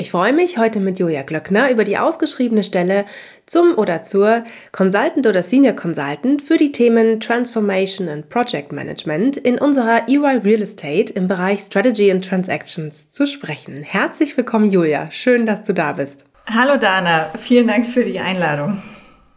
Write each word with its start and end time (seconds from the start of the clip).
Ich 0.00 0.12
freue 0.12 0.32
mich, 0.32 0.58
heute 0.58 0.78
mit 0.78 1.00
Julia 1.00 1.22
Glöckner 1.22 1.72
über 1.72 1.82
die 1.82 1.98
ausgeschriebene 1.98 2.62
Stelle 2.62 3.04
zum 3.46 3.76
oder 3.76 4.04
zur 4.04 4.44
Consultant 4.70 5.26
oder 5.26 5.42
Senior 5.42 5.74
Consultant 5.74 6.40
für 6.40 6.56
die 6.56 6.70
Themen 6.70 7.18
Transformation 7.18 8.08
and 8.08 8.28
Project 8.28 8.70
Management 8.70 9.36
in 9.38 9.58
unserer 9.58 10.08
EY 10.08 10.38
Real 10.44 10.62
Estate 10.62 11.12
im 11.14 11.26
Bereich 11.26 11.58
Strategy 11.62 12.12
and 12.12 12.24
Transactions 12.24 13.10
zu 13.10 13.26
sprechen. 13.26 13.82
Herzlich 13.82 14.36
willkommen, 14.36 14.70
Julia. 14.70 15.10
Schön, 15.10 15.46
dass 15.46 15.64
du 15.64 15.74
da 15.74 15.94
bist. 15.94 16.26
Hallo 16.46 16.76
Dana, 16.76 17.32
vielen 17.36 17.66
Dank 17.66 17.84
für 17.84 18.04
die 18.04 18.20
Einladung. 18.20 18.80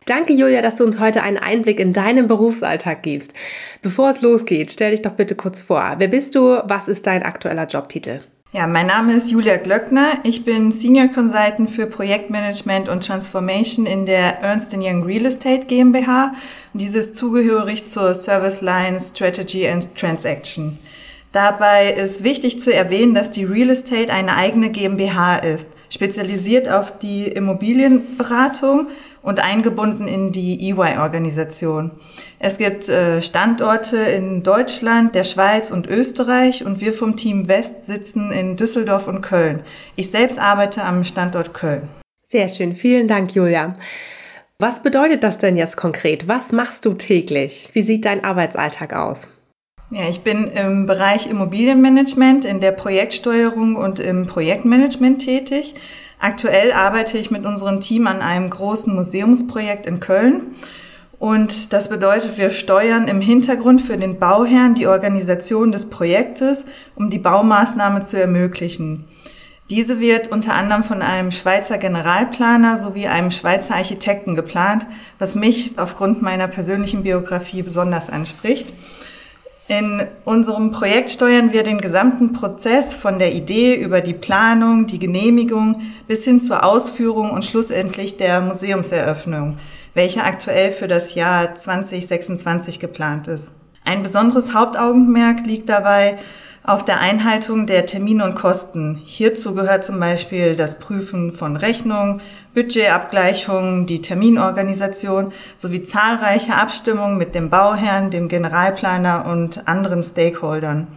Danke, 0.05 0.33
Julia, 0.33 0.61
dass 0.61 0.75
du 0.75 0.83
uns 0.83 0.99
heute 0.99 1.23
einen 1.23 1.39
Einblick 1.39 1.79
in 1.79 1.91
deinen 1.91 2.27
Berufsalltag 2.27 3.01
gibst. 3.01 3.33
Bevor 3.81 4.11
es 4.11 4.21
losgeht, 4.21 4.71
stell 4.71 4.91
dich 4.91 5.01
doch 5.01 5.13
bitte 5.13 5.33
kurz 5.33 5.59
vor. 5.59 5.95
Wer 5.97 6.09
bist 6.09 6.35
du? 6.35 6.61
Was 6.65 6.87
ist 6.87 7.07
dein 7.07 7.23
aktueller 7.23 7.65
Jobtitel? 7.65 8.21
Ja, 8.53 8.67
mein 8.67 8.87
Name 8.87 9.13
ist 9.13 9.31
Julia 9.31 9.55
Glöckner. 9.55 10.15
Ich 10.23 10.43
bin 10.43 10.73
Senior 10.73 11.07
Consultant 11.07 11.69
für 11.69 11.85
Projektmanagement 11.85 12.89
und 12.89 13.07
Transformation 13.07 13.85
in 13.85 14.05
der 14.05 14.41
Ernst 14.41 14.73
Young 14.75 15.03
Real 15.03 15.25
Estate 15.25 15.67
GmbH. 15.67 16.33
Dieses 16.73 17.13
zugehörig 17.13 17.87
zur 17.87 18.13
Service 18.13 18.59
Line 18.59 18.99
Strategy 18.99 19.65
and 19.69 19.95
Transaction. 19.95 20.77
Dabei 21.31 21.93
ist 21.93 22.25
wichtig 22.25 22.59
zu 22.59 22.73
erwähnen, 22.73 23.13
dass 23.13 23.31
die 23.31 23.45
Real 23.45 23.69
Estate 23.69 24.11
eine 24.11 24.35
eigene 24.35 24.69
GmbH 24.69 25.37
ist, 25.37 25.69
spezialisiert 25.89 26.67
auf 26.67 26.99
die 26.99 27.27
Immobilienberatung 27.27 28.87
und 29.21 29.39
eingebunden 29.43 30.07
in 30.07 30.31
die 30.31 30.69
EY-Organisation. 30.69 31.91
Es 32.39 32.57
gibt 32.57 32.89
äh, 32.89 33.21
Standorte 33.21 33.97
in 33.97 34.43
Deutschland, 34.43 35.15
der 35.15 35.23
Schweiz 35.23 35.71
und 35.71 35.87
Österreich 35.87 36.65
und 36.65 36.81
wir 36.81 36.93
vom 36.93 37.17
Team 37.17 37.47
West 37.47 37.85
sitzen 37.85 38.31
in 38.31 38.57
Düsseldorf 38.57 39.07
und 39.07 39.21
Köln. 39.21 39.61
Ich 39.95 40.09
selbst 40.09 40.39
arbeite 40.39 40.83
am 40.83 41.03
Standort 41.03 41.53
Köln. 41.53 41.89
Sehr 42.23 42.49
schön, 42.49 42.75
vielen 42.75 43.07
Dank, 43.07 43.35
Julia. 43.35 43.75
Was 44.57 44.83
bedeutet 44.83 45.23
das 45.23 45.37
denn 45.37 45.57
jetzt 45.57 45.75
konkret? 45.75 46.27
Was 46.27 46.51
machst 46.51 46.85
du 46.85 46.93
täglich? 46.93 47.69
Wie 47.73 47.81
sieht 47.81 48.05
dein 48.05 48.23
Arbeitsalltag 48.23 48.93
aus? 48.93 49.27
Ja, 49.89 50.07
ich 50.07 50.21
bin 50.21 50.47
im 50.47 50.85
Bereich 50.85 51.29
Immobilienmanagement, 51.29 52.45
in 52.45 52.61
der 52.61 52.71
Projektsteuerung 52.71 53.75
und 53.75 53.99
im 53.99 54.25
Projektmanagement 54.25 55.25
tätig. 55.25 55.75
Aktuell 56.21 56.71
arbeite 56.71 57.17
ich 57.17 57.31
mit 57.31 57.47
unserem 57.47 57.81
Team 57.81 58.05
an 58.05 58.21
einem 58.21 58.51
großen 58.51 58.93
Museumsprojekt 58.93 59.87
in 59.87 59.99
Köln. 59.99 60.55
Und 61.17 61.73
das 61.73 61.89
bedeutet, 61.89 62.37
wir 62.37 62.51
steuern 62.51 63.07
im 63.07 63.21
Hintergrund 63.21 63.81
für 63.81 63.97
den 63.97 64.19
Bauherrn 64.19 64.75
die 64.75 64.85
Organisation 64.85 65.71
des 65.71 65.89
Projektes, 65.89 66.65
um 66.95 67.09
die 67.09 67.17
Baumaßnahme 67.17 68.01
zu 68.01 68.21
ermöglichen. 68.21 69.05
Diese 69.71 69.99
wird 69.99 70.27
unter 70.27 70.53
anderem 70.53 70.83
von 70.83 71.01
einem 71.01 71.31
Schweizer 71.31 71.79
Generalplaner 71.79 72.77
sowie 72.77 73.07
einem 73.07 73.31
Schweizer 73.31 73.75
Architekten 73.75 74.35
geplant, 74.35 74.85
was 75.17 75.33
mich 75.33 75.79
aufgrund 75.79 76.21
meiner 76.21 76.47
persönlichen 76.47 77.01
Biografie 77.01 77.63
besonders 77.63 78.11
anspricht. 78.11 78.67
In 79.71 80.05
unserem 80.25 80.71
Projekt 80.71 81.11
steuern 81.11 81.53
wir 81.53 81.63
den 81.63 81.77
gesamten 81.77 82.33
Prozess 82.33 82.93
von 82.93 83.19
der 83.19 83.33
Idee 83.33 83.75
über 83.75 84.01
die 84.01 84.13
Planung, 84.13 84.85
die 84.85 84.99
Genehmigung 84.99 85.83
bis 86.09 86.25
hin 86.25 86.41
zur 86.41 86.65
Ausführung 86.65 87.31
und 87.31 87.45
schlussendlich 87.45 88.17
der 88.17 88.41
Museumseröffnung, 88.41 89.59
welche 89.93 90.25
aktuell 90.25 90.73
für 90.73 90.89
das 90.89 91.15
Jahr 91.15 91.55
2026 91.55 92.81
geplant 92.81 93.29
ist. 93.29 93.55
Ein 93.85 94.03
besonderes 94.03 94.53
Hauptaugenmerk 94.53 95.45
liegt 95.45 95.69
dabei 95.69 96.17
auf 96.63 96.85
der 96.85 96.99
Einhaltung 96.99 97.65
der 97.65 97.87
Termine 97.87 98.23
und 98.23 98.35
Kosten. 98.35 99.01
Hierzu 99.03 99.55
gehört 99.55 99.83
zum 99.83 99.99
Beispiel 99.99 100.55
das 100.55 100.79
Prüfen 100.79 101.31
von 101.31 101.55
Rechnungen, 101.55 102.21
Budgetabgleichungen, 102.53 103.87
die 103.87 104.01
Terminorganisation 104.01 105.31
sowie 105.57 105.83
zahlreiche 105.83 106.55
Abstimmungen 106.55 107.17
mit 107.17 107.33
dem 107.33 107.49
Bauherrn, 107.49 108.11
dem 108.11 108.27
Generalplaner 108.27 109.25
und 109.25 109.67
anderen 109.67 110.03
Stakeholdern. 110.03 110.87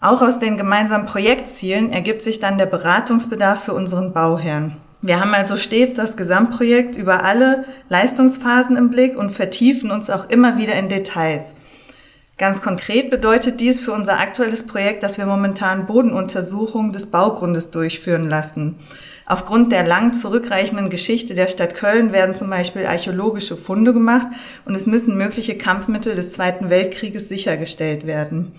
Auch 0.00 0.20
aus 0.20 0.38
den 0.38 0.58
gemeinsamen 0.58 1.06
Projektzielen 1.06 1.90
ergibt 1.92 2.22
sich 2.22 2.40
dann 2.40 2.58
der 2.58 2.66
Beratungsbedarf 2.66 3.64
für 3.64 3.72
unseren 3.72 4.12
Bauherrn. 4.12 4.76
Wir 5.00 5.20
haben 5.20 5.32
also 5.34 5.56
stets 5.56 5.94
das 5.94 6.16
Gesamtprojekt 6.16 6.96
über 6.96 7.24
alle 7.24 7.64
Leistungsphasen 7.88 8.76
im 8.76 8.90
Blick 8.90 9.16
und 9.16 9.30
vertiefen 9.30 9.90
uns 9.90 10.10
auch 10.10 10.28
immer 10.28 10.58
wieder 10.58 10.74
in 10.74 10.88
Details. 10.88 11.54
Ganz 12.42 12.60
konkret 12.60 13.08
bedeutet 13.08 13.60
dies 13.60 13.78
für 13.78 13.92
unser 13.92 14.18
aktuelles 14.18 14.66
Projekt, 14.66 15.04
dass 15.04 15.16
wir 15.16 15.26
momentan 15.26 15.86
Bodenuntersuchungen 15.86 16.92
des 16.92 17.06
Baugrundes 17.06 17.70
durchführen 17.70 18.28
lassen. 18.28 18.74
Aufgrund 19.26 19.70
der 19.70 19.86
lang 19.86 20.12
zurückreichenden 20.12 20.90
Geschichte 20.90 21.36
der 21.36 21.46
Stadt 21.46 21.76
Köln 21.76 22.12
werden 22.12 22.34
zum 22.34 22.50
Beispiel 22.50 22.84
archäologische 22.84 23.56
Funde 23.56 23.92
gemacht 23.92 24.26
und 24.64 24.74
es 24.74 24.86
müssen 24.86 25.16
mögliche 25.16 25.56
Kampfmittel 25.56 26.16
des 26.16 26.32
Zweiten 26.32 26.68
Weltkrieges 26.68 27.28
sichergestellt 27.28 28.08
werden. 28.08 28.50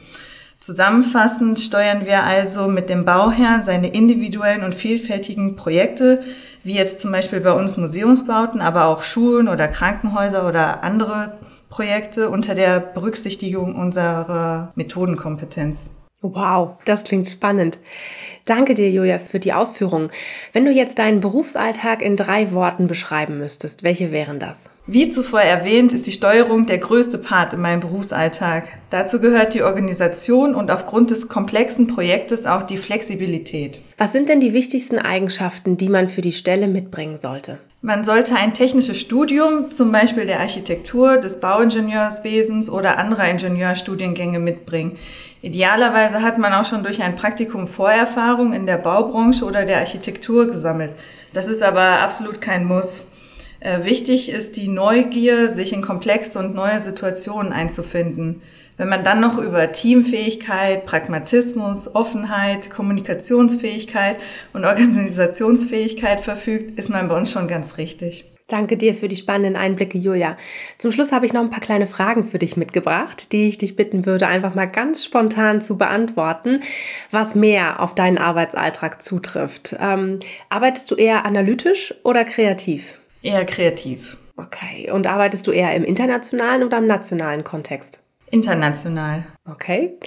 Zusammenfassend 0.62 1.60
steuern 1.60 2.06
wir 2.06 2.24
also 2.24 2.70
mit 2.70 2.88
dem 2.88 3.04
Bauherrn 3.04 3.64
seine 3.64 3.90
individuellen 3.90 4.64
und 4.64 4.74
vielfältigen 4.74 5.58
Projekte, 5.58 6.24
wie 6.64 6.76
jetzt 6.76 7.00
zum 7.00 7.12
Beispiel 7.12 7.42
bei 7.42 7.52
uns 7.52 7.78
Museumsbauten, 7.78 8.62
aber 8.62 8.86
auch 8.86 9.02
Schulen 9.02 9.48
oder 9.48 9.68
Krankenhäuser 9.68 10.48
oder 10.48 10.84
andere 10.84 11.38
Projekte 11.70 12.30
unter 12.30 12.56
der 12.56 12.80
Berücksichtigung 12.80 13.76
unserer 13.76 14.72
Methodenkompetenz. 14.76 15.92
Wow, 16.24 16.78
das 16.86 17.04
klingt 17.04 17.28
spannend. 17.28 17.78
Danke 18.46 18.74
dir, 18.74 18.90
Julia, 18.90 19.20
für 19.20 19.40
die 19.40 19.54
Ausführungen. 19.54 20.10
Wenn 20.54 20.64
du 20.64 20.72
jetzt 20.72 20.98
deinen 21.00 21.20
Berufsalltag 21.20 22.02
in 22.02 22.16
drei 22.16 22.52
Worten 22.54 22.88
beschreiben 22.88 23.38
müsstest, 23.38 23.84
welche 23.84 24.12
wären 24.12 24.40
das? 24.40 24.70
Wie 24.88 25.10
zuvor 25.10 25.42
erwähnt, 25.42 25.92
ist 25.92 26.08
die 26.08 26.12
Steuerung 26.14 26.66
der 26.66 26.78
größte 26.78 27.18
Part 27.18 27.54
in 27.54 27.62
meinem 27.62 27.82
Berufsalltag. 27.82 28.68
Dazu 28.90 29.20
gehört 29.20 29.54
die 29.54 29.64
Organisation 29.64 30.56
und 30.56 30.72
aufgrund 30.72 31.12
des 31.12 31.28
komplexen 31.28 31.88
Projektes 31.88 32.46
auch 32.46 32.64
die 32.64 32.78
Flexibilität. 32.78 33.80
Was 33.98 34.14
sind 34.14 34.28
denn 34.30 34.40
die 34.40 34.54
wichtigsten 34.54 35.00
Eigenschaften, 35.00 35.78
die 35.78 35.90
man 35.90 36.08
für 36.08 36.22
die 36.22 36.34
Stelle 36.34 36.68
mitbringen 36.68 37.18
sollte? 37.18 37.60
Man 37.86 38.06
sollte 38.06 38.36
ein 38.36 38.54
technisches 38.54 38.98
Studium, 38.98 39.70
zum 39.72 39.92
Beispiel 39.92 40.26
der 40.26 40.40
Architektur, 40.40 41.18
des 41.18 41.42
Bauingenieurswesens 41.42 42.70
oder 42.70 42.98
anderer 42.98 43.30
Ingenieurstudiengänge 43.30 44.40
mitbringen. 44.40 44.98
Idealerweise 45.44 46.22
hat 46.22 46.38
man 46.38 46.54
auch 46.54 46.64
schon 46.64 46.84
durch 46.84 47.02
ein 47.02 47.18
Praktikum 47.18 47.68
Vorerfahrung 47.68 48.54
in 48.54 48.66
der 48.66 48.78
Baubranche 48.78 49.44
oder 49.44 49.66
der 49.66 49.80
Architektur 49.80 50.48
gesammelt. 50.48 50.92
Das 51.34 51.48
ist 51.48 51.62
aber 51.62 52.00
absolut 52.00 52.40
kein 52.40 52.64
Muss. 52.64 53.04
Äh, 53.60 53.84
wichtig 53.84 54.32
ist 54.32 54.56
die 54.56 54.70
Neugier, 54.70 55.50
sich 55.50 55.74
in 55.74 55.82
komplexe 55.82 56.40
und 56.40 56.56
neue 56.56 56.80
Situationen 56.80 57.52
einzufinden. 57.52 58.42
Wenn 58.78 58.88
man 58.88 59.04
dann 59.04 59.20
noch 59.20 59.38
über 59.38 59.70
Teamfähigkeit, 59.74 60.86
Pragmatismus, 60.86 61.94
Offenheit, 61.94 62.70
Kommunikationsfähigkeit 62.70 64.16
und 64.54 64.64
Organisationsfähigkeit 64.64 66.22
verfügt, 66.22 66.80
ist 66.80 66.90
man 66.90 67.10
bei 67.10 67.18
uns 67.18 67.30
schon 67.34 67.50
ganz 67.50 67.78
richtig. 67.78 68.33
Danke 68.54 68.78
dir 68.78 68.94
für 68.94 69.08
die 69.08 69.16
spannenden 69.16 69.56
Einblicke, 69.56 69.98
Julia. 69.98 70.38
Zum 70.78 70.92
Schluss 70.92 71.12
habe 71.12 71.26
ich 71.26 71.34
noch 71.34 71.42
ein 71.42 71.50
paar 71.50 71.60
kleine 71.60 71.88
Fragen 71.88 72.24
für 72.24 72.38
dich 72.38 72.56
mitgebracht, 72.56 73.32
die 73.32 73.48
ich 73.48 73.58
dich 73.58 73.76
bitten 73.76 74.06
würde, 74.06 74.28
einfach 74.28 74.54
mal 74.54 74.68
ganz 74.68 75.04
spontan 75.04 75.60
zu 75.60 75.76
beantworten, 75.76 76.62
was 77.10 77.34
mehr 77.34 77.82
auf 77.82 77.96
deinen 77.96 78.20
Arbeitsalltag 78.20 79.02
zutrifft. 79.02 79.76
Ähm, 79.80 80.20
arbeitest 80.50 80.92
du 80.92 80.96
eher 80.96 81.26
analytisch 81.26 81.96
oder 82.04 82.24
kreativ? 82.26 83.00
Eher 83.24 83.44
kreativ. 83.46 84.20
Okay. 84.38 84.92
Und 84.92 85.08
arbeitest 85.08 85.48
du 85.48 85.52
eher 85.52 85.74
im 85.74 85.84
internationalen 85.84 86.62
oder 86.62 86.78
im 86.78 86.86
nationalen 86.86 87.44
Kontext? 87.44 88.04
International. 88.30 89.24
Okay. 89.50 89.98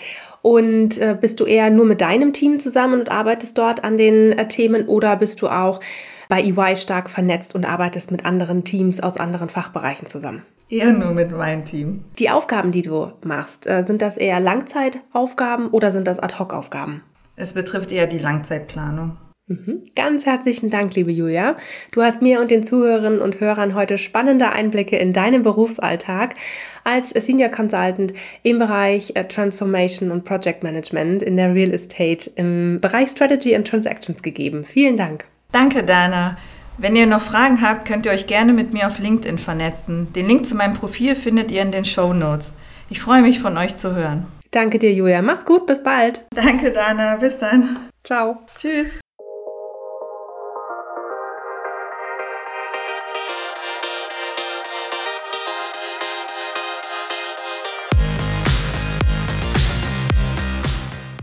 Und 0.43 0.99
äh, 0.99 1.19
bist 1.21 1.41
du 1.41 1.47
eher 1.47 1.71
nur 1.71 1.85
mit 1.85 2.01
deinem 2.01 2.33
Team 2.33 2.61
zusammen 2.61 3.01
und 3.01 3.11
arbeitest 3.11 3.59
dort 3.59 3.83
an 3.83 3.99
den 3.99 4.39
äh, 4.39 4.47
Themen 4.47 4.87
oder 4.87 5.17
bist 5.17 5.43
du 5.43 5.49
auch 5.49 5.81
bei 6.29 6.43
EY 6.43 6.77
stark 6.77 7.11
vernetzt 7.11 7.55
und 7.55 7.65
arbeitest 7.65 8.11
mit 8.11 8.25
anderen 8.25 8.65
Teams 8.65 9.01
aus 9.01 9.17
anderen 9.17 9.49
Fachbereichen 9.49 10.07
zusammen? 10.07 10.43
Eher 10.69 10.93
nur 10.93 11.13
mit 11.13 11.31
meinem 11.31 11.65
Team. 11.65 12.05
Die 12.19 12.31
Aufgaben, 12.31 12.73
die 12.73 12.83
du 12.83 13.13
machst, 13.25 13.67
äh, 13.67 13.85
sind 13.85 14.03
das 14.03 14.17
eher 14.17 14.41
Langzeitaufgaben 14.41 15.69
oder 15.69 15.93
sind 15.93 16.09
das 16.09 16.19
Ad-Hoc-Aufgaben? 16.19 17.03
Es 17.37 17.55
betrifft 17.55 17.93
eher 17.93 18.07
die 18.07 18.19
Langzeitplanung. 18.19 19.17
Mhm. 19.49 19.85
Ganz 19.95 20.27
herzlichen 20.27 20.71
Dank, 20.71 20.97
liebe 20.97 21.13
Julia. 21.13 21.57
Du 21.93 22.03
hast 22.03 22.21
mir 22.21 22.41
und 22.41 22.51
den 22.51 22.65
Zuhörerinnen 22.65 23.21
und 23.21 23.39
Hörern 23.39 23.77
heute 23.77 23.97
spannende 23.97 24.51
Einblicke 24.51 24.97
in 24.97 25.13
deinen 25.13 25.45
Berufsalltag 25.45 26.35
als 26.83 27.11
Senior 27.11 27.51
Consultant 27.51 28.13
im 28.43 28.59
Bereich 28.59 29.13
äh, 29.15 29.23
Transformation 29.23 30.11
und 30.11 30.25
Project 30.25 30.65
Management 30.65 31.23
in 31.23 31.37
der 31.37 31.55
Real 31.55 31.73
Estate 31.73 32.29
im 32.35 32.81
Bereich 32.81 33.11
Strategy 33.11 33.55
and 33.55 33.69
Transactions 33.69 34.21
gegeben. 34.21 34.65
Vielen 34.65 34.97
Dank. 34.97 35.25
Danke, 35.57 35.85
Dana. 35.85 36.37
Wenn 36.77 36.97
ihr 36.97 37.07
noch 37.07 37.23
Fragen 37.23 37.63
habt, 37.63 37.89
könnt 37.89 38.05
ihr 38.05 38.13
euch 38.13 38.27
gerne 38.27 38.53
mit 38.53 38.75
mir 38.75 38.87
auf 38.87 38.99
LinkedIn 38.99 39.39
vernetzen. 39.39 40.13
Den 40.13 40.29
Link 40.29 40.45
zu 40.45 40.55
meinem 40.55 40.75
Profil 40.75 41.17
findet 41.17 41.51
ihr 41.51 41.63
in 41.63 41.73
den 41.73 41.87
Show 41.87 42.13
Notes. 42.13 42.53
Ich 42.91 43.01
freue 43.01 43.23
mich, 43.23 43.41
von 43.41 43.57
euch 43.57 43.75
zu 43.75 43.95
hören. 43.95 44.27
Danke 44.51 44.79
dir, 44.79 44.93
Julia. 44.93 45.23
Mach's 45.23 45.47
gut, 45.47 45.65
bis 45.65 45.83
bald. 45.83 46.21
Danke, 46.35 46.73
Dana. 46.73 47.17
Bis 47.17 47.39
dann. 47.39 47.89
Ciao. 48.05 48.37
Tschüss. 48.59 48.99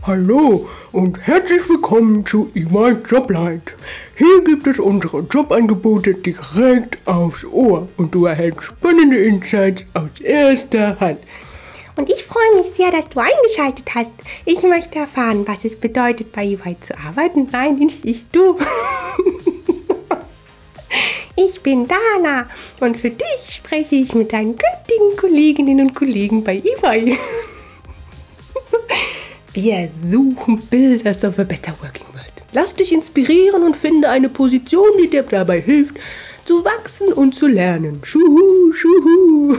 Hallo 0.04 0.68
und 0.92 1.24
herzlich 1.24 1.68
willkommen 1.68 2.26
zu 2.26 2.50
EY 2.54 2.96
Joblight. 3.08 3.74
Hier 4.16 4.44
gibt 4.44 4.66
es 4.68 4.78
unsere 4.78 5.20
Jobangebote 5.20 6.14
direkt 6.14 6.98
aufs 7.04 7.44
Ohr 7.44 7.88
und 7.96 8.14
du 8.14 8.26
erhältst 8.26 8.62
spannende 8.62 9.16
Insights 9.16 9.84
aus 9.92 10.20
erster 10.20 11.00
Hand. 11.00 11.18
Und 11.96 12.08
ich 12.10 12.24
freue 12.24 12.54
mich 12.56 12.66
sehr, 12.76 12.92
dass 12.92 13.08
du 13.08 13.20
eingeschaltet 13.20 13.92
hast. 13.94 14.12
Ich 14.44 14.62
möchte 14.62 15.00
erfahren, 15.00 15.44
was 15.46 15.64
es 15.64 15.74
bedeutet, 15.74 16.30
bei 16.32 16.44
EY 16.44 16.76
zu 16.80 16.96
arbeiten. 16.98 17.48
Nein, 17.50 17.76
nicht 17.76 18.04
ich, 18.04 18.26
du. 18.30 18.58
Ich 21.36 21.62
bin 21.62 21.88
Dana 21.88 22.48
und 22.78 22.96
für 22.96 23.10
dich 23.10 23.26
spreche 23.48 23.96
ich 23.96 24.14
mit 24.14 24.32
deinen 24.32 24.56
künftigen 24.56 25.16
Kolleginnen 25.16 25.80
und 25.80 25.92
Kollegen 25.92 26.44
bei 26.44 26.58
EY. 26.58 27.18
Wir 29.52 29.88
suchen 30.08 30.58
Bilder 30.58 31.10
of 31.28 31.40
a 31.40 31.42
Better 31.42 31.74
Working. 31.82 32.13
Lass 32.54 32.72
dich 32.72 32.92
inspirieren 32.92 33.64
und 33.64 33.76
finde 33.76 34.08
eine 34.08 34.28
Position, 34.28 34.88
die 35.02 35.10
dir 35.10 35.24
dabei 35.24 35.60
hilft, 35.60 35.96
zu 36.44 36.64
wachsen 36.64 37.12
und 37.12 37.34
zu 37.34 37.48
lernen. 37.48 38.00
Schuhu, 38.04 38.72
schuhu. 38.72 39.56